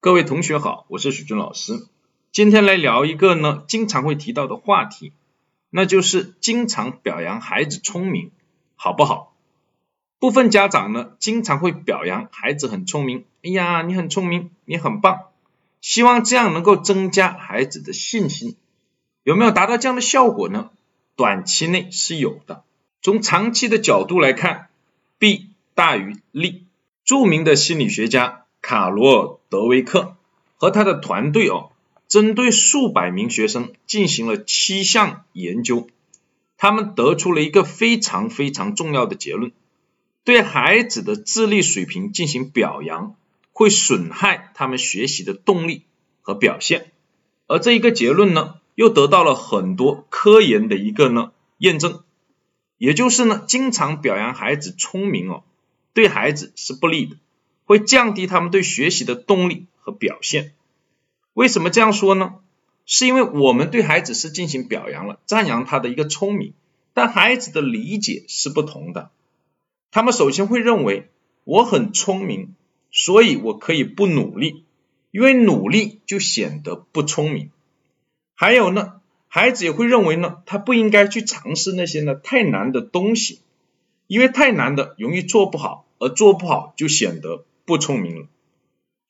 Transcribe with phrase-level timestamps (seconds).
[0.00, 1.84] 各位同学好，我是许军老师。
[2.30, 5.12] 今天来聊一个呢经常会提到的话题，
[5.70, 8.30] 那就是经常表扬孩子聪明，
[8.76, 9.34] 好不好？
[10.20, 15.18] 部分家长呢经常会表扬孩子很聪明，哎呀，你很聪明，你很棒，
[15.80, 18.54] 希望这样能够增加孩子的信心。
[19.24, 20.70] 有没有达到这样的效果呢？
[21.16, 22.62] 短期内是有的，
[23.02, 24.68] 从长期的角度来看，
[25.18, 26.66] 弊大于利。
[27.04, 28.44] 著名的心理学家。
[28.60, 30.16] 卡罗尔·德维克
[30.56, 31.70] 和他的团队哦，
[32.08, 35.88] 针对数百名学生进行了七项研究，
[36.56, 39.52] 他们得出了一个非常非常重要的结论：
[40.24, 43.14] 对孩子的智力水平进行表扬，
[43.52, 45.84] 会损害他们学习的动力
[46.20, 46.92] 和表现。
[47.46, 52.02] 而这一个结论呢，又得到了很多科研的一个呢验证，
[52.76, 55.44] 也就是呢，经常表扬孩子聪明哦，
[55.94, 57.16] 对孩子是不利的。
[57.68, 60.54] 会降低他们对学习的动力和表现。
[61.34, 62.36] 为什么这样说呢？
[62.86, 66.54] 是因为我们对孩子是进行表扬了，赞扬他的一个聪明，
[66.94, 69.10] 但孩子的理解是不同的。
[69.90, 71.10] 他们首先会认为
[71.44, 72.54] 我很聪明，
[72.90, 74.64] 所以我可以不努力，
[75.10, 77.50] 因为努力就显得不聪明。
[78.34, 83.40] 还有呢，孩子也会认为呢，他不应该去尝试那些呢太难的东西，
[84.06, 87.44] 因为太难的容易做不好，而做不好就显得。
[87.68, 88.26] 不聪明了，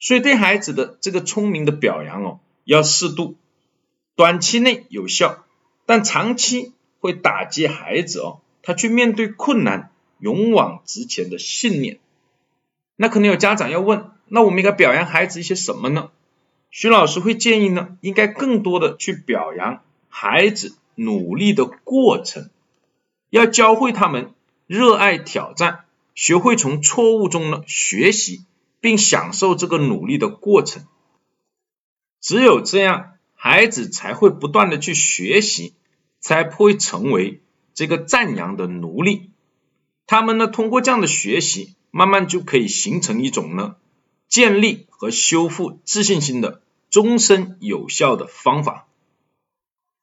[0.01, 3.37] 所以对孩子的这个聪明的表扬哦，要适度，
[4.17, 5.45] 短期内有效，
[5.87, 12.00] 但长期会打击孩子哦，他去面对困难勇往直前的信念。
[12.97, 16.11] 那可能有家长要问，那我们应该表扬孩子一些什么呢？
[16.70, 22.50] 徐老师会建议呢，应该更多的去表扬孩子努力的过程，
[23.31, 24.34] 要教会他们
[24.67, 25.84] 热爱挑战。
[26.20, 28.44] 学会从错误中呢学习，
[28.80, 30.84] 并享受这个努力的过程。
[32.20, 35.75] 只有这样，孩子才会不断的去学习，
[36.19, 37.41] 才不会成为
[37.72, 39.31] 这个赞扬的奴隶。
[40.09, 43.76] 他们呢，通过这样的学习，慢慢就可以形成一种呢，
[44.26, 48.88] 建立和修复自信心的终身有效的方法。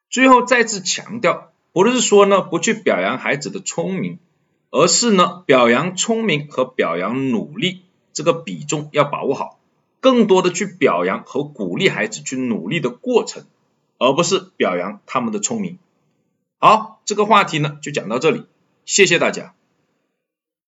[0.10, 4.18] 最后再次强调，不是说呢，不去表扬孩子的聪明。
[4.78, 9.58] 而是呢，表扬聪明和表扬努力这个比重要把握好，
[10.02, 13.46] 更多的去表扬和鼓励孩子去努力的过程，
[14.00, 15.80] 而不是表扬他们的聪明。
[16.60, 18.44] 好，这个话题呢就讲到这里，
[18.84, 19.55] 谢谢大家。